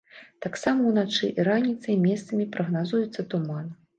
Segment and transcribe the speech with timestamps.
[0.45, 3.71] Таксама ўначы і раніцай месцамі прагназуецца туман.